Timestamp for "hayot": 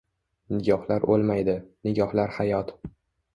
2.39-2.75